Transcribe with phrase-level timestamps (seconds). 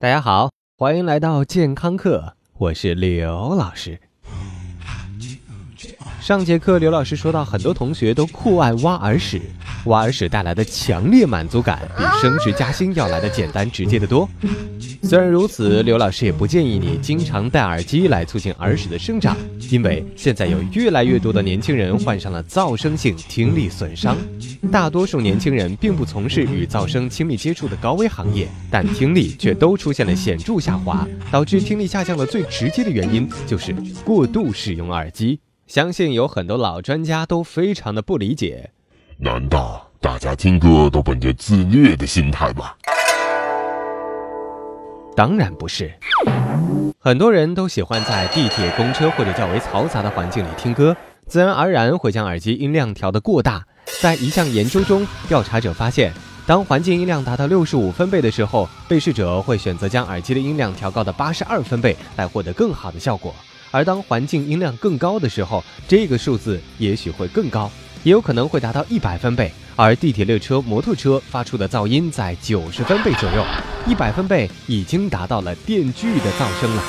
[0.00, 3.98] 大家好，欢迎来到健康课，我是刘老师。
[6.20, 9.42] 上节课，刘老师说到，很多同学都酷爱挖耳屎，
[9.86, 14.28] 挖耳屎带来的强烈满足感，比升职加薪要来的简单直接的多。
[15.02, 19.36] 虽然如此，刘老师也不建议你经常戴耳机来促进耳屎的生长，
[19.70, 24.16] 因为现在有越来越多的年轻人患上了噪声性听力损伤。
[24.70, 31.06] 大多数年轻人并不从事与噪声亲密接触的高危行业，但听力却都出现了显著下滑。
[31.30, 35.40] 导致听力下降的最直接的原因就是过度使用耳机。
[35.66, 38.70] 相信有很多老专家都非常的不理解，
[39.18, 42.72] 难道大家听歌都本着自虐的心态吗？
[45.18, 45.92] 当然不是，
[47.00, 53.66] 很多人都喜欢在地铁、公车或者较为嘈杂的环境里听歌，自然而然会将耳机音量调得过大。
[54.00, 56.12] 在一项研究中，调查者发现，
[56.46, 63.34] 当环境音量达到六十五分贝的时候，被试者会选择将耳机的音量调高到八十二分贝，来获得更好的效果。
[63.72, 67.68] 而当环境音量更高的时候，这个数字也许会更高，
[68.02, 69.52] 也有可能会达到一百分贝。
[69.76, 73.44] 而地铁、列车、摩托车发出的噪音在九十分贝左右，
[73.86, 76.82] 一百分贝已经达到了电锯的噪声了。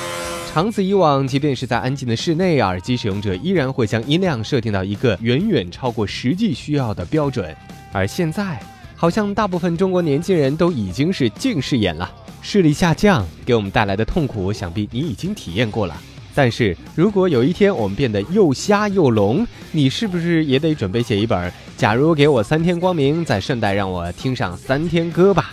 [0.51, 7.55] 长此以往，即便是在安静的室内，耳机使用者依然会将音量设定到一个远远超过实际需要的标准。
[7.91, 8.59] 而现在，
[8.95, 15.95] 好像大部分中国年轻人都已经是近视眼了，视力下降给我们带来的痛苦，想必你已经体验过了。
[16.35, 21.51] 但是如果有一天我们变得又瞎又聋，你是不是也得准备写一本？
[21.75, 25.51] 假如给我三天光明，再顺带让我听上三天歌吧。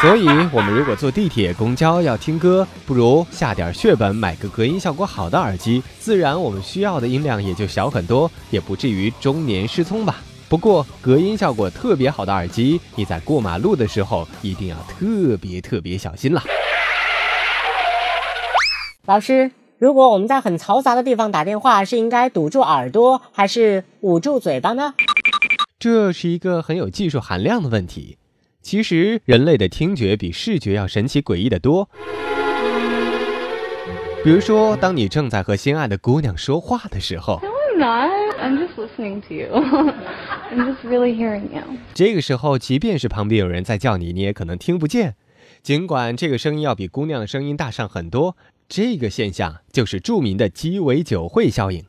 [0.00, 10.16] 所以，我们如果坐地铁、公交要听歌，不如下点血本，买个隔音效果好的耳机，自然我们需要的音量也就小很多，也不至于中年失聪吧。
[10.48, 16.42] 不过，隔音效果特别好的耳机，你在过马路的时候一定要特别特别小心了。
[19.06, 19.52] 老师。
[19.82, 24.94] 如果我们在很嘈杂的地方打电话，是应该堵住耳朵还是捂住嘴巴呢？
[25.80, 28.16] 这是一个很有技术含量的问题。
[28.62, 31.88] 其实，人类的听觉比视觉要神奇诡异的多。
[34.22, 38.36] 比如说，当你正在和心爱的姑娘说话的时候，I'm not.
[38.40, 39.48] I'm just listening to you.
[40.52, 41.64] I'm just really hearing you.
[41.92, 45.16] 这个时候，即便是旁边有人在叫你，你也可能听不见。
[45.60, 48.36] 尽管这个声音要比姑娘的声音大上很多。
[48.74, 51.84] 这个现象就是著名的鸡尾酒会效应。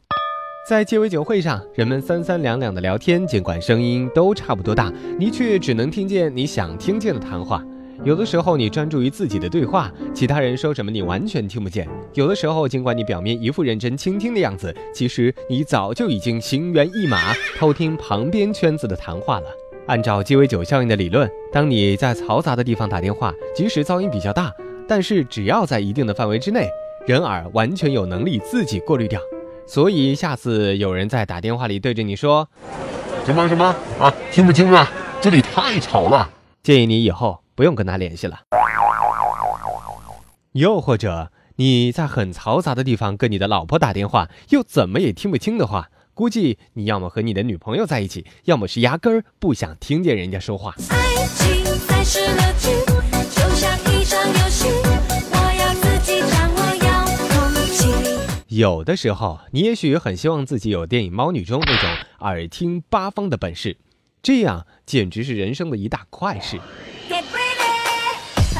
[0.68, 7.64] 在鸡尾酒会上，人们三三两两的聊天，尽管声音都差不多大，你却只能听见你想听见的谈话。
[8.04, 11.88] 有的时候，你专注于自己的对话，其他人说什么你完全听不见。
[12.16, 19.46] 有的时候，尽管你表面一副认真倾听的样子，其实你早就已经心猿意马，偷听旁边圈子的谈话了。
[19.88, 24.54] 按照鸡尾酒效应的理论，当你在嘈杂的地方打电话，即使噪音比较大。
[24.88, 26.70] 但是只要在一定的范围之内，
[27.06, 29.20] 人耳完全有能力自己过滤掉。
[29.66, 32.48] 所以下次有人在打电话里对着你说
[33.26, 34.92] 什么什么啊，听不清啊，
[35.22, 36.30] 这里太吵了，
[36.62, 38.42] 建议你以后不用跟他联系了。
[40.52, 50.76] 又或者你在很嘈杂的地方跟你的老婆打电话，又怎么也听不清的话，估计你要么和你的女朋友在一起，要么是压根儿不想听见人家说话。
[50.90, 52.20] 爱情才是
[58.56, 63.76] 有的时候，你也许很希望自己有电影《猫女》中那种耳听八方的本事，
[64.22, 66.60] 这样简直是人生的一大快事。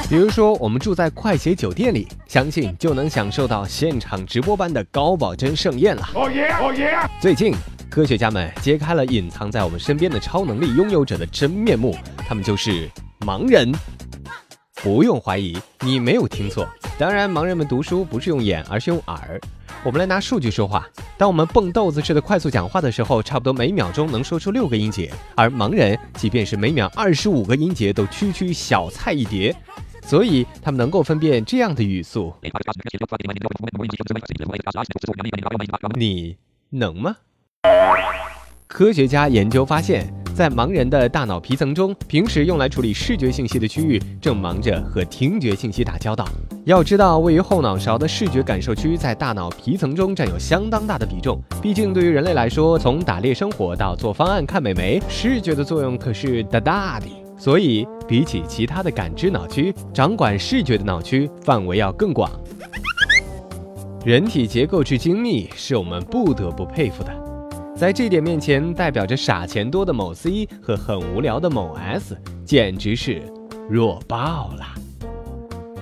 [0.10, 6.10] 比如说，我们住在快捷酒店里，相信就能享受到现场直播般的高保真盛宴了。
[6.16, 6.48] 哦耶！
[6.60, 6.98] 哦耶！
[7.22, 7.54] 最近，
[7.88, 12.90] 科学家们揭开了隐藏在我们身边的超能力拥有者的真面目，他们就是
[13.20, 13.72] 盲人。
[14.82, 16.68] 不用怀疑，你没有听错。
[16.98, 19.40] 当然，盲人们读书不是用眼，而是用耳。
[19.86, 20.88] 我们来拿数据说话。
[21.18, 29.54] 当我们蹦豆子似的快速讲话的时候，差不多每秒钟能说出六个音节，而盲人即便是每秒二十五个音节，都区区小菜一碟。
[30.06, 32.34] 所以他们能够分辨这样的语速，
[35.96, 36.38] 你
[36.70, 37.16] 能吗？
[38.68, 40.14] 科学家研究发现。
[40.34, 46.28] 在盲人的大脑皮层中，平时用来处理视觉信息的区域正忙着和听觉信息打交道。
[46.66, 51.38] 要知道，位于后脑勺的视觉感受区在大脑皮层中占有相当大的比重。
[51.62, 57.08] 毕竟，对于人类来说，从打猎生活到做方案看美眉，视觉的作用可是大大的。
[57.38, 62.32] 所以，比起其他的感知脑区，掌管视觉的脑区范围要更广。
[64.06, 67.12] 人体结构之精密，是我们不得不佩服的。
[67.76, 73.22] 在这点面前，代表着傻钱多的某 C 和很无聊的某 S，简直是
[73.70, 74.66] 弱爆了。